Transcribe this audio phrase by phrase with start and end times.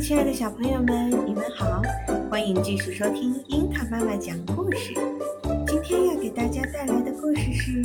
[0.00, 1.80] 亲爱的小朋友们，你们好，
[2.30, 4.94] 欢迎继续收听樱桃妈妈讲故事。
[5.66, 7.82] 今天要给大家带来的故事是：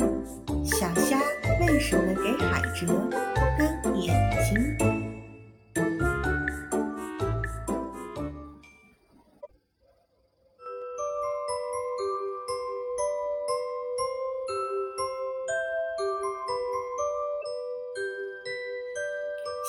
[0.64, 1.20] 小虾
[1.60, 2.86] 为什么给海蜇
[3.58, 4.76] 当眼睛？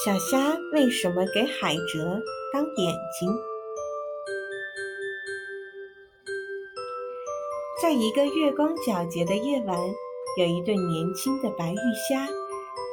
[0.05, 2.21] 小虾为什么给海蜇
[2.52, 3.30] 当眼睛？
[7.80, 9.80] 在一个月光皎洁的夜晚，
[10.40, 11.77] 有一对年轻的白玉
[12.09, 12.27] 虾，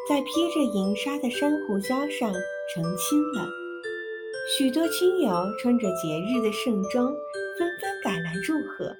[0.08, 2.30] 在披着银纱的珊瑚礁上
[2.74, 3.48] 成亲了。
[4.58, 7.06] 许多亲友穿着节日的盛装，
[7.58, 8.94] 纷纷赶来祝贺。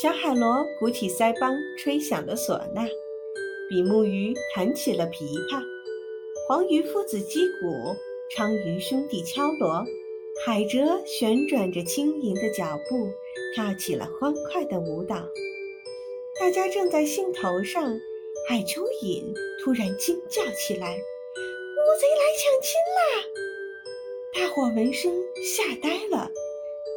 [0.00, 2.86] 小海螺鼓起腮帮，吹响了唢呐；
[3.68, 5.60] 比目鱼弹起了琵琶。
[6.46, 7.94] 黄鱼夫子击鼓，
[8.36, 9.86] 鲳鱼兄弟敲锣，
[10.44, 13.10] 海蜇旋转着轻盈的脚步，
[13.54, 15.26] 跳起了欢快的舞蹈。
[16.38, 17.98] 大家正在兴头上，
[18.46, 19.24] 海蚯蚓
[19.64, 23.24] 突然惊叫起来：“乌贼来抢亲啦！”
[24.36, 25.10] 大伙闻声
[25.42, 26.30] 吓呆了，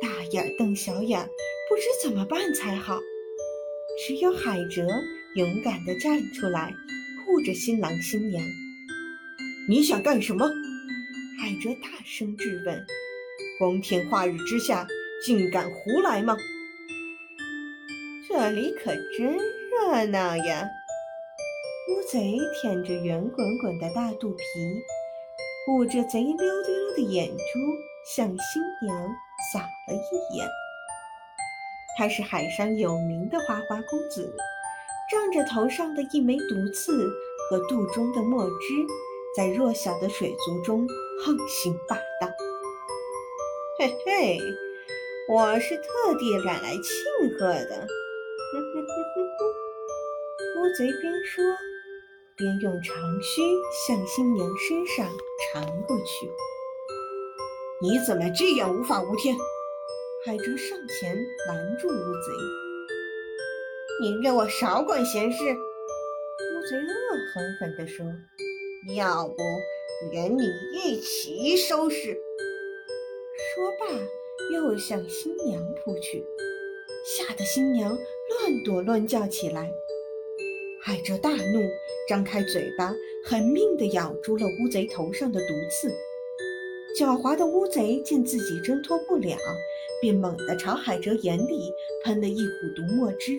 [0.01, 1.29] 大眼瞪小眼，
[1.69, 2.99] 不知怎么办才好。
[4.05, 4.85] 只有海蜇
[5.35, 6.73] 勇敢地站出来，
[7.25, 8.43] 护着新郎新娘。
[9.69, 10.51] 你想干什么？
[11.41, 12.85] 海蜇大声质问。
[13.57, 14.85] 光天化日之下，
[15.25, 16.37] 竟敢胡来吗？
[18.29, 19.35] 这里可真
[19.71, 20.63] 热闹呀！
[21.89, 24.43] 乌贼舔着圆滚滚的大肚皮，
[25.71, 27.35] 捂着贼溜溜的眼珠，
[28.15, 28.95] 向新娘
[29.51, 30.47] 扫了一眼。
[31.97, 34.31] 他是海上有名的花花公子，
[35.09, 37.09] 仗着头上的一枚毒刺
[37.49, 38.85] 和肚中的墨汁。
[39.33, 40.85] 在弱小的水族中
[41.23, 42.27] 横行霸道，
[43.77, 44.39] 嘿嘿，
[45.29, 47.87] 我是特地赶来庆贺的。
[50.57, 51.43] 乌贼边说
[52.35, 53.41] 边用长须
[53.85, 55.07] 向新娘身上
[55.53, 56.27] 缠过去。
[57.83, 59.35] 你怎么这样无法无天？
[60.25, 61.15] 海蜇上前
[61.47, 62.31] 拦住乌贼。
[64.01, 65.37] 你给我少管闲事！
[65.43, 66.91] 乌贼恶
[67.31, 68.03] 狠狠地说。
[68.95, 69.35] 要不
[70.11, 70.43] 连你
[70.73, 72.17] 一起收拾！
[73.53, 73.85] 说罢，
[74.53, 76.25] 又向新娘扑去，
[77.05, 79.71] 吓得新娘乱躲乱叫起来。
[80.81, 81.61] 海蜇大怒，
[82.09, 82.93] 张开嘴巴，
[83.25, 85.93] 狠命地咬住了乌贼头上的毒刺。
[86.97, 89.37] 狡猾的乌贼见自己挣脱不了，
[90.01, 91.71] 便猛地朝海蜇眼里
[92.03, 93.37] 喷了一股毒墨汁。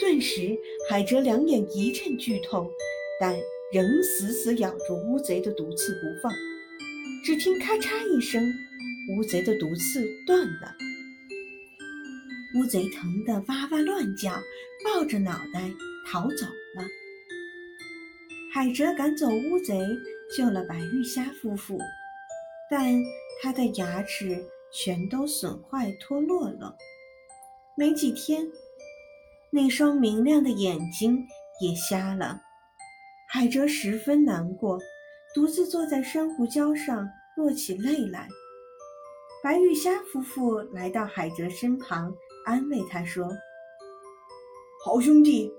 [0.00, 0.56] 顿时，
[0.88, 2.72] 海蜇两眼一阵剧痛，
[3.20, 3.36] 但……
[3.72, 6.30] 仍死死咬住乌贼的毒刺不放，
[7.24, 8.52] 只听咔嚓一声，
[9.08, 10.76] 乌贼的毒刺断了。
[12.54, 14.30] 乌贼疼得哇哇乱叫，
[14.84, 15.72] 抱着脑袋
[16.06, 16.84] 逃走了。
[18.52, 19.80] 海蜇赶走乌贼，
[20.36, 21.78] 救了白玉虾夫妇，
[22.70, 23.02] 但
[23.40, 26.76] 他的牙齿全都损坏脱落了。
[27.74, 28.46] 没几天，
[29.48, 31.26] 那双明亮的眼睛
[31.62, 32.42] 也瞎了。
[33.34, 34.78] 海蜇十分难过，
[35.34, 38.28] 独自坐在珊瑚礁上落起泪来。
[39.42, 43.26] 白玉虾夫妇来到海蜇身旁，安慰他说
[44.84, 45.50] ：“好兄弟，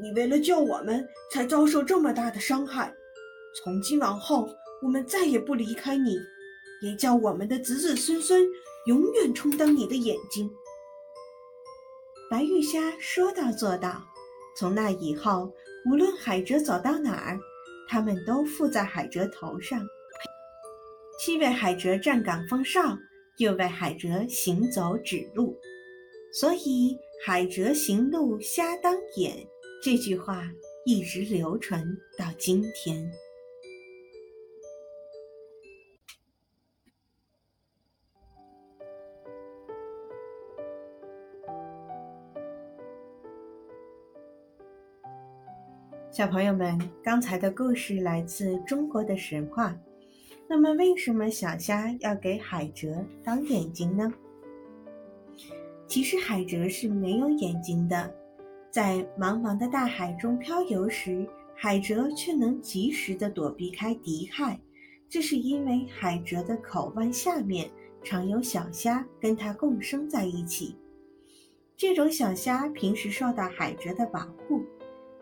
[0.00, 2.94] 你为了救我们才遭受这么大的伤害。
[3.64, 4.48] 从今往后，
[4.80, 6.16] 我们再也不离开你，
[6.82, 8.46] 也叫我们的子子孙孙
[8.86, 10.48] 永远充当你的眼睛。”
[12.30, 14.04] 白玉虾说到做到。
[14.56, 15.52] 从那以后，
[15.88, 17.40] 无论海蜇走到哪儿，
[17.88, 19.80] 他们都附在海蜇头上，
[21.18, 22.98] 既为海蜇站岗放哨，
[23.38, 25.58] 又为海蜇行走指路。
[26.30, 29.34] 所以“海蜇行路瞎当眼”
[29.82, 30.46] 这句话
[30.84, 31.82] 一直流传
[32.18, 33.10] 到今天。
[46.10, 49.76] 小朋友们，刚才的故事来自中国的神话。
[50.48, 54.10] 那么，为什么小虾要给海蜇当眼睛呢？
[55.86, 58.10] 其实，海蜇是没有眼睛的。
[58.70, 64.58] 在茫茫的大海中漂游时，海蜇却能及时地躲避开敌害。
[65.10, 67.70] 这是因为海蜇的口腕下面
[68.02, 70.74] 常有小虾跟它共生在一起。
[71.76, 74.62] 这种小虾平时受到海蜇的保护。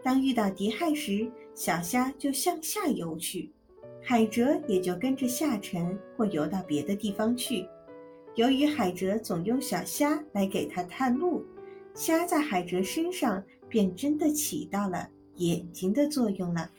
[0.06, 3.50] 当遇到敌害时，小虾就向下游去，
[4.00, 7.66] 海蜇也就跟着下沉或游到别的地方去。
[8.36, 11.44] 由于海蜇总用小虾来给它探路，
[11.92, 15.08] 虾在海蜇身上便真的起到了
[15.38, 16.70] 眼睛的作用了。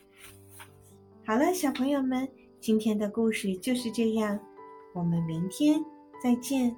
[1.26, 2.26] 好了，小朋友们，
[2.58, 4.40] 今天的故事就是这样，
[4.94, 5.84] 我们明天
[6.22, 6.74] 再见。